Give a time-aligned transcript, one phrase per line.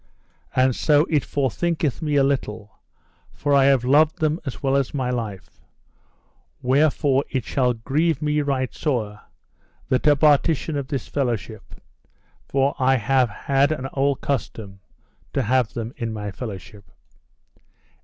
[0.55, 2.79] And so it forthinketh me a little,
[3.31, 5.61] for I have loved them as well as my life,
[6.59, 9.21] wherefore it shall grieve me right sore,
[9.89, 11.75] the departition of this fellowship:
[12.47, 14.79] for I have had an old custom
[15.33, 16.89] to have them in my fellowship.